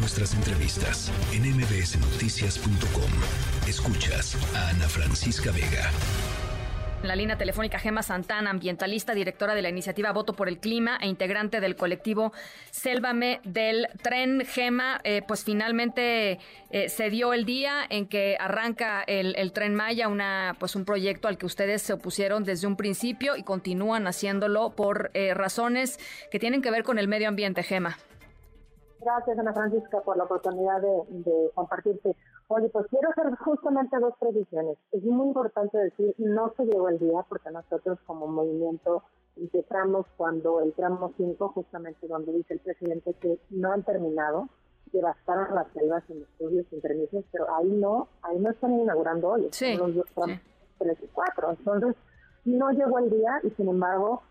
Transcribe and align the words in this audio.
nuestras 0.00 0.34
entrevistas 0.34 1.12
en 1.32 1.42
mbsnoticias.com. 1.42 3.10
Escuchas 3.68 4.36
a 4.56 4.70
Ana 4.70 4.88
Francisca 4.88 5.52
Vega. 5.52 5.90
La 7.02 7.16
línea 7.16 7.36
telefónica 7.36 7.78
Gema 7.78 8.02
Santana, 8.02 8.50
ambientalista, 8.50 9.14
directora 9.14 9.54
de 9.54 9.62
la 9.62 9.68
iniciativa 9.68 10.12
Voto 10.12 10.34
por 10.34 10.48
el 10.48 10.58
Clima 10.58 10.98
e 11.00 11.06
integrante 11.06 11.60
del 11.60 11.76
colectivo 11.76 12.32
Sélvame 12.70 13.40
del 13.44 13.88
Tren 14.02 14.44
Gema, 14.46 15.00
eh, 15.04 15.22
pues 15.26 15.44
finalmente 15.44 16.38
eh, 16.70 16.88
se 16.88 17.10
dio 17.10 17.32
el 17.32 17.44
día 17.44 17.86
en 17.88 18.06
que 18.06 18.36
arranca 18.38 19.02
el, 19.06 19.52
Tren 19.52 19.74
Maya, 19.74 20.08
una, 20.08 20.56
pues 20.58 20.76
un 20.76 20.84
proyecto 20.84 21.28
al 21.28 21.38
que 21.38 21.46
ustedes 21.46 21.82
se 21.82 21.92
opusieron 21.92 22.44
desde 22.44 22.66
un 22.66 22.76
principio 22.76 23.36
y 23.36 23.42
continúan 23.42 24.06
haciéndolo 24.06 24.70
por 24.70 25.10
eh, 25.14 25.34
razones 25.34 25.98
que 26.30 26.38
tienen 26.38 26.62
que 26.62 26.70
ver 26.70 26.84
con 26.84 26.98
el 26.98 27.08
medio 27.08 27.28
ambiente, 27.28 27.62
Gema. 27.62 27.98
Gracias, 29.00 29.38
Ana 29.38 29.52
Francisca, 29.54 30.00
por 30.02 30.16
la 30.16 30.24
oportunidad 30.24 30.80
de, 30.80 31.04
de 31.08 31.50
compartirte. 31.54 32.14
Oye, 32.48 32.68
pues 32.68 32.86
quiero 32.88 33.08
hacer 33.10 33.34
justamente 33.44 33.98
dos 33.98 34.14
previsiones. 34.20 34.76
Es 34.92 35.02
muy 35.04 35.28
importante 35.28 35.78
decir, 35.78 36.14
no 36.18 36.52
se 36.56 36.64
llegó 36.64 36.88
el 36.88 36.98
día 36.98 37.24
porque 37.28 37.50
nosotros 37.50 37.98
como 38.06 38.26
movimiento 38.26 39.02
empezamos 39.36 40.06
cuando 40.16 40.60
el 40.60 40.72
tramo 40.74 41.12
5, 41.16 41.48
justamente 41.48 42.06
donde 42.06 42.32
dice 42.32 42.54
el 42.54 42.60
presidente 42.60 43.14
que 43.14 43.38
no 43.50 43.72
han 43.72 43.82
terminado, 43.84 44.48
devastaron 44.92 45.54
las 45.54 45.66
selvas 45.72 46.02
en 46.10 46.22
estudios 46.22 46.66
sin 46.68 46.80
permisos, 46.80 47.24
pero 47.30 47.46
ahí 47.54 47.70
no, 47.70 48.08
ahí 48.22 48.38
no 48.38 48.50
están 48.50 48.78
inaugurando 48.78 49.28
hoy, 49.28 49.48
sí, 49.52 49.76
los 49.76 49.94
dos 49.94 50.06
tramos 50.14 50.40
3 50.78 50.98
y 51.02 51.06
4. 51.06 51.50
Entonces, 51.50 51.96
no 52.44 52.70
llegó 52.70 52.98
el 52.98 53.10
día 53.10 53.40
y 53.42 53.50
sin 53.50 53.68
embargo 53.68 54.22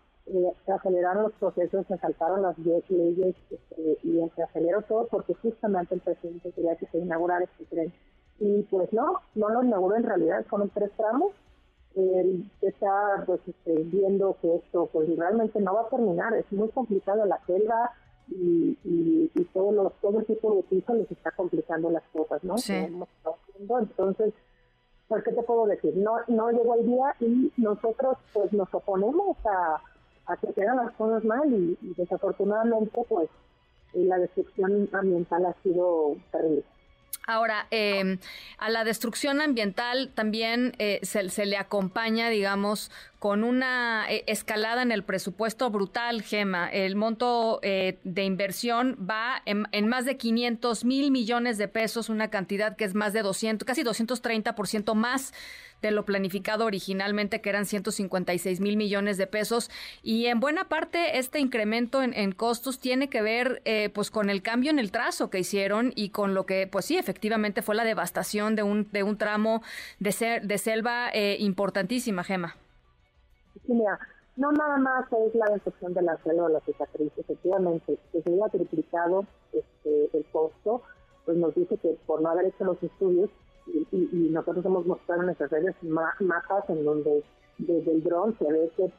se 0.64 0.72
aceleraron 0.72 1.24
los 1.24 1.32
procesos, 1.32 1.86
se 1.86 1.98
saltaron 1.98 2.42
las 2.42 2.56
10 2.62 2.90
leyes 2.90 3.34
este, 3.50 3.98
y 4.02 4.20
se 4.34 4.42
aceleró 4.42 4.82
todo 4.82 5.06
porque 5.08 5.34
justamente 5.34 5.94
el 5.94 6.00
presidente 6.00 6.52
quería 6.52 6.76
que 6.76 6.86
se 6.86 6.98
inaugurara 6.98 7.44
este 7.44 7.64
tren. 7.64 7.92
Y 8.38 8.62
pues 8.64 8.92
no, 8.92 9.20
no 9.34 9.48
lo 9.50 9.62
inauguró 9.62 9.96
en 9.96 10.04
realidad, 10.04 10.44
fueron 10.48 10.70
tres 10.70 10.90
tramos. 10.96 11.32
Eh, 11.96 12.42
está 12.62 13.24
pues 13.26 13.40
este, 13.46 13.74
viendo 13.82 14.36
que 14.40 14.56
esto 14.56 14.88
pues 14.92 15.08
realmente 15.16 15.60
no 15.60 15.74
va 15.74 15.82
a 15.82 15.88
terminar, 15.88 16.32
es 16.34 16.50
muy 16.52 16.68
complicado 16.68 17.26
la 17.26 17.44
selva 17.46 17.90
y, 18.28 18.78
y, 18.84 19.30
y 19.34 19.44
todo, 19.46 19.72
los, 19.72 19.92
todo 20.00 20.20
el 20.20 20.26
tipo 20.26 20.54
de 20.54 20.62
piso 20.62 20.94
les 20.94 21.10
está 21.10 21.32
complicando 21.32 21.90
las 21.90 22.04
cosas, 22.12 22.44
¿no? 22.44 22.56
Sí. 22.58 22.74
Entonces, 22.74 24.34
pues, 25.08 25.24
¿qué 25.24 25.32
te 25.32 25.42
puedo 25.42 25.66
decir? 25.66 25.96
No, 25.96 26.18
no 26.28 26.50
llegó 26.52 26.76
el 26.76 26.86
día 26.86 27.16
y 27.18 27.52
nosotros 27.56 28.16
pues 28.32 28.52
nos 28.52 28.72
oponemos 28.72 29.36
a, 29.44 29.82
a 30.30 30.36
que 30.36 30.52
quedan 30.52 30.76
las 30.76 30.92
cosas 30.92 31.24
mal 31.24 31.52
y, 31.52 31.76
desafortunadamente 31.96 33.00
pues 33.08 33.28
la 33.92 34.18
destrucción 34.18 34.88
ambiental 34.92 35.46
ha 35.46 35.62
sido 35.62 36.16
terrible. 36.30 36.64
Ahora, 37.26 37.66
eh, 37.70 38.18
a 38.58 38.70
la 38.70 38.84
destrucción 38.84 39.40
ambiental 39.40 40.12
también 40.14 40.74
eh, 40.78 41.00
se, 41.02 41.28
se, 41.28 41.44
le 41.44 41.56
acompaña, 41.56 42.28
digamos, 42.28 42.90
con 43.20 43.44
una 43.44 44.10
eh, 44.10 44.24
escalada 44.26 44.80
en 44.80 44.92
el 44.92 45.04
presupuesto 45.04 45.70
brutal, 45.70 46.22
Gema. 46.22 46.70
El 46.70 46.96
monto 46.96 47.60
eh, 47.62 47.98
de 48.02 48.24
inversión 48.24 48.96
va 48.98 49.42
en, 49.44 49.88
más 49.88 50.06
de 50.06 50.16
500 50.16 50.86
mil 50.86 51.10
millones 51.10 51.58
de 51.58 51.68
pesos, 51.68 52.08
una 52.08 52.30
cantidad 52.30 52.76
que 52.76 52.84
es 52.86 52.94
más 52.94 53.12
de 53.12 53.20
200, 53.20 53.66
casi 53.66 53.82
230% 53.82 54.94
más 54.94 55.34
de 55.82 55.90
lo 55.90 56.06
planificado 56.06 56.64
originalmente, 56.64 57.42
que 57.42 57.50
eran 57.50 57.66
156 57.66 58.58
mil 58.60 58.78
millones 58.78 59.18
de 59.18 59.26
pesos. 59.26 59.70
Y 60.02 60.26
en 60.26 60.40
buena 60.40 60.68
parte 60.68 61.18
este 61.18 61.40
incremento 61.40 62.02
en, 62.02 62.32
costos 62.32 62.78
tiene 62.78 63.10
que 63.10 63.20
ver 63.20 63.60
eh, 63.66 63.90
pues 63.92 64.10
con 64.10 64.30
el 64.30 64.40
cambio 64.40 64.70
en 64.70 64.78
el 64.78 64.90
trazo 64.90 65.28
que 65.28 65.40
hicieron 65.40 65.92
y 65.94 66.08
con 66.08 66.32
lo 66.32 66.46
que, 66.46 66.66
pues 66.66 66.86
sí, 66.86 66.96
efectivamente 66.96 67.60
fue 67.60 67.74
la 67.74 67.84
devastación 67.84 68.56
de 68.56 68.62
un, 68.62 68.88
de 68.90 69.02
un 69.02 69.18
tramo 69.18 69.62
de, 69.98 70.12
ser, 70.12 70.46
de 70.46 70.56
selva 70.56 71.10
importantísima, 71.14 72.24
Gema. 72.24 72.56
Sí, 73.54 73.72
mira, 73.74 73.98
no 74.36 74.52
nada 74.52 74.78
más 74.78 75.04
es 75.12 75.34
la 75.34 75.46
destrucción 75.46 75.92
de 75.92 76.02
la 76.02 76.18
o 76.24 76.48
la 76.48 76.60
cicatriz, 76.60 77.12
efectivamente, 77.16 77.98
que 78.12 78.22
se 78.22 78.32
haya 78.32 78.48
triplicado 78.48 79.26
este, 79.52 80.16
el 80.16 80.24
costo, 80.32 80.82
pues 81.24 81.36
nos 81.36 81.54
dice 81.54 81.76
que 81.78 81.98
por 82.06 82.22
no 82.22 82.30
haber 82.30 82.46
hecho 82.46 82.64
los 82.64 82.82
estudios, 82.82 83.30
y, 83.66 84.30
nosotros 84.30 84.64
hemos 84.64 84.86
mostrado 84.86 85.20
en 85.20 85.26
nuestras 85.26 85.50
redes 85.50 85.76
mapas 85.82 86.68
en 86.68 86.84
donde 86.84 87.22
desde 87.58 87.92
el 87.92 88.02
dron 88.02 88.36
se 88.38 88.50
ve 88.50 88.70
que 88.76 88.90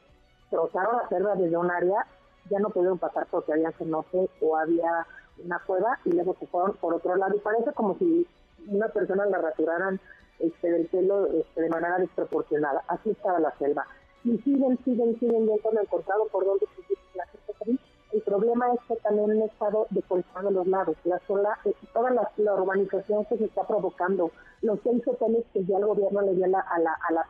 trozaron 0.50 0.96
la 0.96 1.08
selva 1.08 1.34
desde 1.34 1.56
un 1.56 1.70
área, 1.70 2.06
ya 2.48 2.58
no 2.58 2.70
pudieron 2.70 2.98
pasar 2.98 3.26
porque 3.30 3.52
había 3.52 3.72
cenote 3.72 4.30
o 4.40 4.56
había 4.56 5.06
una 5.44 5.58
cueva 5.66 5.98
y 6.04 6.12
luego 6.12 6.36
se 6.38 6.46
fueron 6.46 6.76
por 6.76 6.94
otro 6.94 7.16
lado 7.16 7.34
y 7.36 7.40
parece 7.40 7.72
como 7.72 7.98
si 7.98 8.26
una 8.68 8.88
persona 8.88 9.26
la 9.26 9.38
rasuraran 9.38 10.00
este, 10.38 10.70
del 10.70 10.86
pelo 10.86 11.26
este, 11.26 11.62
de 11.62 11.68
manera 11.68 11.98
desproporcionada. 11.98 12.82
Así 12.88 13.10
estaba 13.10 13.40
la 13.40 13.56
selva 13.58 13.86
y 14.24 14.38
siguen, 14.38 14.78
siguen, 14.84 15.18
siguen 15.18 15.46
dentro 15.46 15.70
del 15.72 15.88
cortado 15.88 16.26
por 16.28 16.44
donde 16.44 16.66
la 17.14 17.26
gente 17.26 17.78
El 18.12 18.22
problema 18.22 18.72
es 18.72 18.80
que 18.86 18.96
también 18.96 19.30
han 19.30 19.42
estado 19.42 19.86
deforestando 19.90 20.50
los 20.50 20.66
lados, 20.66 20.96
la 21.04 21.20
sola, 21.26 21.58
eh, 21.64 21.74
toda 21.92 22.10
la, 22.10 22.30
urbanización 22.54 23.24
que 23.24 23.38
se 23.38 23.44
está 23.46 23.66
provocando, 23.66 24.30
los 24.60 24.78
seis 24.84 25.02
hoteles 25.06 25.44
que 25.52 25.64
ya 25.64 25.78
el 25.78 25.86
gobierno 25.86 26.22
le 26.22 26.34
dio 26.34 26.46
la, 26.46 26.60
a 26.60 26.78
la, 26.78 26.96
a 27.08 27.12
la 27.12 27.26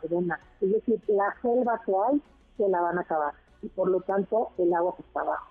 es 0.60 0.70
decir, 0.70 1.00
la 1.08 1.34
selva 1.40 1.80
que 1.86 1.92
hay 1.94 2.22
se 2.56 2.68
la 2.68 2.80
van 2.80 2.98
a 2.98 3.02
acabar 3.02 3.34
y 3.62 3.68
por 3.68 3.88
lo 3.88 4.00
tanto 4.00 4.50
el 4.58 4.74
agua 4.74 4.94
está 4.98 5.20
abajo. 5.20 5.46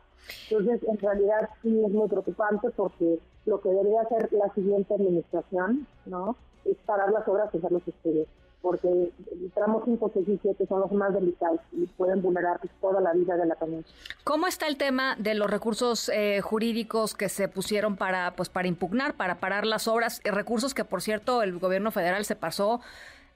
Entonces, 0.49 0.87
en 0.87 0.97
realidad 0.99 1.49
sí 1.63 1.83
es 1.83 1.91
muy 1.91 2.07
preocupante 2.07 2.69
porque 2.71 3.19
lo 3.45 3.59
que 3.59 3.69
debería 3.69 4.01
hacer 4.01 4.31
la 4.33 4.53
siguiente 4.53 4.93
administración, 4.93 5.87
¿no? 6.05 6.35
Es 6.65 6.77
parar 6.85 7.11
las 7.11 7.27
obras 7.27 7.49
y 7.53 7.57
hacer 7.57 7.71
los 7.71 7.87
estudios 7.87 8.27
porque 8.61 8.87
el 8.87 9.51
tramo 9.53 9.81
5, 9.83 10.11
6 10.13 10.27
y 10.27 10.39
7 10.41 10.65
son 10.67 10.81
los 10.81 10.91
más 10.91 11.13
delicados 11.13 11.59
y 11.71 11.85
pueden 11.87 12.21
vulnerar 12.21 12.59
toda 12.79 13.01
la 13.01 13.13
vida 13.13 13.35
de 13.35 13.45
la 13.45 13.55
península. 13.55 13.95
¿Cómo 14.23 14.47
está 14.47 14.67
el 14.67 14.77
tema 14.77 15.15
de 15.17 15.33
los 15.33 15.49
recursos 15.49 16.09
eh, 16.09 16.41
jurídicos 16.41 17.15
que 17.15 17.29
se 17.29 17.47
pusieron 17.47 17.97
para 17.97 18.35
pues 18.35 18.49
para 18.49 18.67
impugnar, 18.67 19.15
para 19.15 19.35
parar 19.35 19.65
las 19.65 19.87
obras? 19.87 20.21
Eh, 20.23 20.31
recursos 20.31 20.73
que, 20.73 20.85
por 20.85 21.01
cierto, 21.01 21.41
el 21.41 21.57
gobierno 21.57 21.91
federal 21.91 22.23
se 22.25 22.35
pasó 22.35 22.81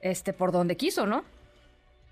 este 0.00 0.32
por 0.32 0.52
donde 0.52 0.76
quiso, 0.76 1.06
¿no? 1.06 1.24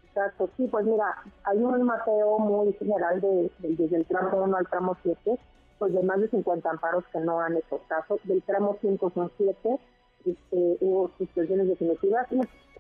Exacto, 0.09 0.49
sí, 0.57 0.69
pues 0.71 0.85
mira, 0.85 1.23
hay 1.45 1.59
un 1.59 1.83
mateo 1.83 2.39
muy 2.39 2.73
general 2.75 3.21
de, 3.21 3.51
desde 3.59 3.97
el 3.97 4.07
tramo 4.07 4.45
1 4.45 4.57
al 4.57 4.69
tramo 4.69 4.97
7, 5.03 5.39
pues 5.79 5.93
de 5.93 6.03
más 6.03 6.21
de 6.21 6.29
50 6.29 6.71
amparos 6.71 7.05
que 7.13 7.19
no 7.19 7.41
han 7.41 7.57
hecho 7.57 7.81
caso. 7.89 8.19
Del 8.25 8.43
tramo 8.43 8.77
5 8.81 9.13
son 9.13 9.31
7 9.37 9.79
este, 10.27 10.77
hubo 10.81 11.11
suspensiones 11.19 11.69
definitivas. 11.69 12.27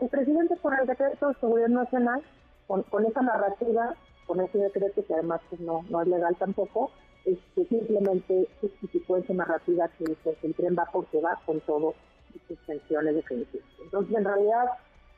El 0.00 0.08
presidente, 0.08 0.56
por 0.56 0.78
el 0.78 0.86
decreto 0.86 1.28
de 1.28 1.34
seguridad 1.34 1.68
nacional, 1.68 2.22
con, 2.66 3.04
esa 3.04 3.22
narrativa, 3.22 3.94
con 4.26 4.40
ese 4.40 4.58
decreto 4.58 5.04
que 5.04 5.14
además 5.14 5.40
pues, 5.48 5.60
no, 5.60 5.84
es 6.00 6.08
legal 6.08 6.34
tampoco, 6.36 6.90
este, 7.24 7.66
simplemente 7.66 8.48
justificó 8.60 9.16
esa 9.16 9.34
narrativa 9.34 9.88
que 9.98 10.04
pues, 10.22 10.36
el 10.42 10.54
tren 10.54 10.76
va 10.78 10.88
porque 10.92 11.20
va 11.20 11.40
con 11.46 11.60
todo 11.60 11.94
y 12.34 12.38
suspensiones 12.48 13.14
definitivas. 13.14 13.66
Entonces, 13.82 14.16
en 14.16 14.24
realidad, 14.24 14.64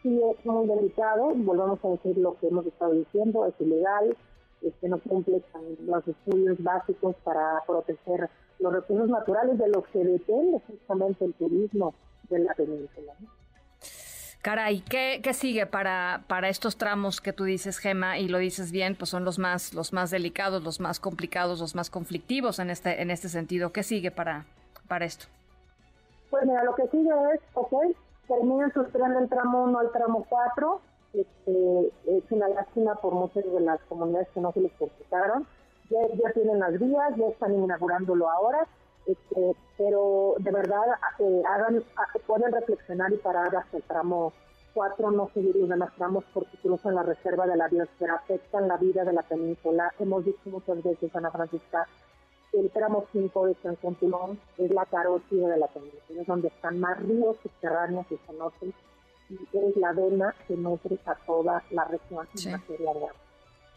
sí 0.03 0.21
es 0.23 0.47
muy 0.47 0.67
delicado, 0.67 1.33
volvamos 1.35 1.85
a 1.85 1.89
decir 1.89 2.19
lo 2.19 2.39
que 2.39 2.49
hemos 2.49 2.67
estado 2.67 2.93
diciendo, 2.93 3.47
es 3.47 3.55
ilegal, 3.61 4.17
este, 4.63 4.89
no 4.89 4.99
cumple 4.99 5.43
con 5.53 5.63
los 5.87 6.07
estudios 6.07 6.63
básicos 6.63 7.15
para 7.25 7.63
proteger 7.67 8.29
los 8.59 8.73
recursos 8.73 9.09
naturales 9.09 9.59
de 9.59 9.69
los 9.69 9.87
que 9.89 9.99
depende 9.99 10.61
justamente 10.67 11.25
el 11.25 11.35
turismo 11.35 11.95
de 12.29 12.39
la 12.41 12.55
península. 12.55 13.13
Caray, 14.47 14.81
¿qué, 14.81 15.21
¿qué, 15.25 15.35
sigue 15.35 15.67
para, 15.67 16.23
para 16.29 16.49
estos 16.49 16.77
tramos 16.77 17.21
que 17.21 17.33
tú 17.33 17.43
dices, 17.43 17.79
Gema, 17.79 18.19
y 18.19 18.29
lo 18.29 18.39
dices 18.39 18.71
bien, 18.71 18.95
pues 18.95 19.11
son 19.11 19.25
los 19.25 19.41
más, 19.41 19.75
los 19.75 19.93
más 19.93 20.13
delicados, 20.13 20.63
los 20.63 20.79
más 20.79 21.01
complicados, 21.01 21.59
los 21.59 21.75
más 21.75 21.91
conflictivos 21.91 22.61
en 22.61 22.71
este, 22.71 23.03
en 23.03 23.11
este 23.11 23.29
sentido? 23.29 23.73
¿Qué 23.73 23.83
sigue 23.83 24.13
para, 24.13 24.45
para 24.87 25.05
esto? 25.05 25.27
Pues 26.31 26.45
mira, 26.47 26.63
lo 26.63 26.77
que 26.77 26.87
sigue 26.89 27.11
es, 27.35 27.41
ok, 27.55 27.73
terminan 28.29 28.73
sus 28.73 28.89
trenes 28.93 29.19
del 29.19 29.29
tramo 29.29 29.65
1 29.65 29.79
al 29.81 29.91
tramo 29.91 30.25
4, 30.29 30.81
este, 31.15 31.93
es 32.07 32.25
una 32.31 32.49
lástima 32.49 32.95
por 32.95 33.15
muchas 33.15 33.45
de 33.45 33.61
las 33.61 33.81
comunidades 33.89 34.29
que 34.33 34.41
no 34.41 34.53
se 34.53 34.61
les 34.61 34.73
complicaron, 34.75 35.45
ya, 35.91 35.99
ya 36.23 36.33
tienen 36.35 36.61
las 36.61 36.79
vías, 36.79 37.17
ya 37.17 37.27
están 37.27 37.53
inaugurándolo 37.53 38.31
ahora, 38.31 38.67
este, 39.07 39.57
pero 39.79 40.35
de 40.39 40.51
verdad 40.51 40.85
eh, 41.19 41.43
hagan, 41.49 41.85
pueden 42.27 42.53
reflexionar 42.53 43.13
y 43.13 43.17
parar 43.17 43.55
hasta 43.55 43.77
el 43.77 43.83
tramo 43.85 44.33
4, 44.75 45.11
no 45.11 45.31
seguir 45.33 45.57
los 45.57 45.69
demás 45.69 45.91
tramos 45.97 46.25
porque 46.35 46.57
cruzan 46.59 46.95
la 46.95 47.03
reserva 47.03 47.47
de 47.47 47.57
la 47.57 47.69
biosfera, 47.69 48.17
afectan 48.17 48.69
la 48.69 48.77
vida 48.77 49.05
de 49.05 49.13
la 49.13 49.23
península. 49.23 49.93
Hemos 49.99 50.25
dicho 50.25 50.51
muchas 50.51 50.83
veces, 50.83 51.15
Ana 51.17 51.31
Francisca, 51.31 51.87
el 52.53 52.71
tramo 52.71 53.07
5 53.13 53.47
de 53.47 53.55
San 53.63 53.95
Tulón 53.97 54.39
es 54.59 54.71
la 54.71 54.85
carótida 54.87 55.49
de 55.49 55.59
la 55.59 55.67
península, 55.69 56.21
es 56.21 56.27
donde 56.27 56.49
están 56.49 56.81
más 56.81 56.99
ríos 57.03 57.37
subterráneos 57.43 58.07
y 58.11 58.17
cenotes 58.27 58.75
y 59.31 59.57
es 59.57 59.77
la 59.77 59.93
vena 59.93 60.35
que 60.47 60.57
nutre 60.57 60.99
a 61.07 61.15
toda 61.27 61.63
la 61.71 61.85
región 61.85 62.27
en 62.45 62.53
materia 62.53 62.93
de 62.93 62.99
agua. 62.99 63.11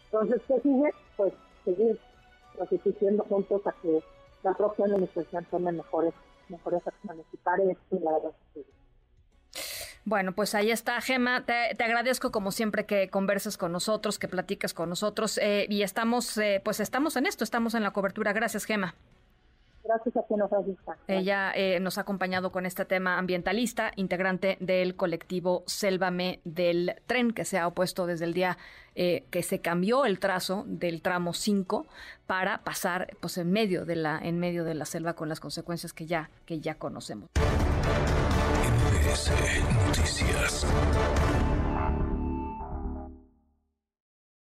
Entonces, 0.05 0.41
¿qué 0.47 0.59
sigue? 0.61 0.91
Pues 1.17 1.33
seguir 1.65 1.99
resistiendo 2.59 3.23
juntos 3.23 3.65
a 3.65 3.71
que 3.81 4.03
la 4.43 4.53
propia 4.53 4.85
administración 4.85 5.45
tome 5.51 5.71
mejores 5.71 6.13
mejores 6.49 6.85
acciones. 6.85 7.25
Y 7.31 7.37
parece, 7.37 7.77
la 7.91 8.11
verdad, 8.11 8.31
bueno, 10.05 10.33
pues 10.33 10.55
ahí 10.55 10.71
está, 10.71 10.99
Gema. 11.01 11.45
Te, 11.45 11.83
agradezco 11.83 12.31
como 12.31 12.51
siempre 12.51 12.85
que 12.85 13.09
converses 13.09 13.57
con 13.57 13.71
nosotros, 13.71 14.17
que 14.17 14.27
platiques 14.27 14.73
con 14.73 14.89
nosotros 14.89 15.37
eh, 15.37 15.67
y 15.69 15.83
estamos, 15.83 16.37
eh, 16.37 16.61
pues 16.63 16.79
estamos 16.79 17.15
en 17.15 17.27
esto, 17.27 17.43
estamos 17.43 17.75
en 17.75 17.83
la 17.83 17.91
cobertura. 17.91 18.33
Gracias, 18.33 18.65
Gema. 18.65 18.95
Gracias 19.89 20.17
a 20.17 20.23
quien 20.27 20.39
nos 20.39 20.53
asista. 20.53 20.97
Ella 21.07 21.51
eh, 21.55 21.79
nos 21.79 21.97
ha 21.97 22.01
acompañado 22.01 22.51
con 22.51 22.67
este 22.67 22.85
tema 22.85 23.17
ambientalista, 23.17 23.91
integrante 23.95 24.57
del 24.59 24.95
colectivo 24.95 25.63
Sélvame 25.65 26.41
del 26.43 26.95
Tren, 27.07 27.31
que 27.31 27.43
se 27.43 27.57
ha 27.57 27.65
opuesto 27.65 28.05
desde 28.05 28.25
el 28.25 28.33
día 28.33 28.57
que 28.95 29.43
se 29.43 29.61
cambió 29.61 30.05
el 30.05 30.19
trazo 30.19 30.65
del 30.67 31.01
tramo 31.01 31.33
5 31.33 31.87
para 32.27 32.57
pasar 32.65 33.15
pues 33.21 33.37
en 33.37 33.49
medio 33.49 33.85
de 33.85 33.95
la 33.95 34.19
en 34.21 34.39
medio 34.39 34.65
de 34.65 34.73
la 34.73 34.83
selva 34.83 35.13
con 35.13 35.29
las 35.29 35.39
consecuencias 35.39 35.93
que 35.93 36.05
ya 36.05 36.29
que 36.45 36.59
ya 36.59 36.75
conocemos. 36.75 37.29
Noticias. 39.87 40.65